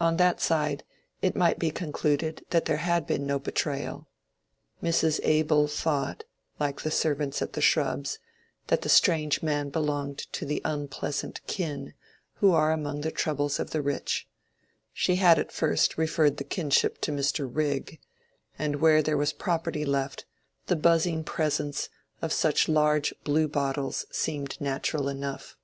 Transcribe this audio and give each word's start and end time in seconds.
On 0.00 0.16
that 0.16 0.40
side 0.40 0.82
it 1.20 1.36
might 1.36 1.58
be 1.58 1.70
concluded 1.70 2.42
that 2.48 2.64
there 2.64 2.78
had 2.78 3.06
been 3.06 3.26
no 3.26 3.38
betrayal. 3.38 4.08
Mrs. 4.82 5.20
Abel 5.22 5.66
thought, 5.68 6.24
like 6.58 6.80
the 6.80 6.90
servants 6.90 7.42
at 7.42 7.52
The 7.52 7.60
Shrubs, 7.60 8.18
that 8.68 8.80
the 8.80 8.88
strange 8.88 9.42
man 9.42 9.68
belonged 9.68 10.20
to 10.32 10.46
the 10.46 10.62
unpleasant 10.64 11.46
"kin" 11.46 11.92
who 12.36 12.52
are 12.54 12.72
among 12.72 13.02
the 13.02 13.10
troubles 13.10 13.60
of 13.60 13.68
the 13.72 13.82
rich; 13.82 14.26
she 14.90 15.16
had 15.16 15.38
at 15.38 15.52
first 15.52 15.98
referred 15.98 16.38
the 16.38 16.44
kinship 16.44 17.02
to 17.02 17.12
Mr. 17.12 17.46
Rigg, 17.52 18.00
and 18.58 18.76
where 18.76 19.02
there 19.02 19.18
was 19.18 19.34
property 19.34 19.84
left, 19.84 20.24
the 20.68 20.76
buzzing 20.76 21.24
presence 21.24 21.90
of 22.22 22.32
such 22.32 22.70
large 22.70 23.12
blue 23.22 23.48
bottles 23.48 24.06
seemed 24.10 24.58
natural 24.62 25.10
enough. 25.10 25.58